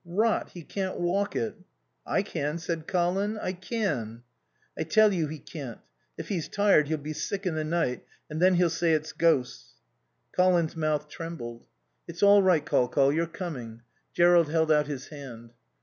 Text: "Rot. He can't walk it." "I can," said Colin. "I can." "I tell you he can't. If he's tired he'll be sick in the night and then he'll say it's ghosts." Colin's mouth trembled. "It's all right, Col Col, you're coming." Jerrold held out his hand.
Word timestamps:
"Rot. 0.03 0.49
He 0.53 0.63
can't 0.63 0.99
walk 0.99 1.35
it." 1.35 1.53
"I 2.07 2.23
can," 2.23 2.57
said 2.57 2.87
Colin. 2.87 3.37
"I 3.37 3.53
can." 3.53 4.23
"I 4.75 4.81
tell 4.81 5.13
you 5.13 5.27
he 5.27 5.37
can't. 5.37 5.77
If 6.17 6.29
he's 6.29 6.47
tired 6.49 6.87
he'll 6.87 6.97
be 6.97 7.13
sick 7.13 7.45
in 7.45 7.53
the 7.53 7.63
night 7.63 8.03
and 8.27 8.41
then 8.41 8.55
he'll 8.55 8.71
say 8.71 8.93
it's 8.93 9.11
ghosts." 9.13 9.75
Colin's 10.35 10.75
mouth 10.75 11.07
trembled. 11.07 11.67
"It's 12.07 12.23
all 12.23 12.41
right, 12.41 12.65
Col 12.65 12.87
Col, 12.87 13.13
you're 13.13 13.27
coming." 13.27 13.83
Jerrold 14.11 14.49
held 14.49 14.71
out 14.71 14.87
his 14.87 15.09
hand. 15.09 15.53